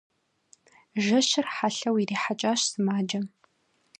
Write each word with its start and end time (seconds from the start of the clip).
Жэщыр 1.03 1.45
хьэлъэу 1.55 1.95
ирихьэкӀащ 2.01 2.61
сымаджэм. 2.71 3.25